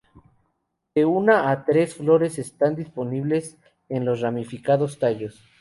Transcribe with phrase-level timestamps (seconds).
[0.95, 5.47] De una a tres flores están disponibles en los ramificados tallos.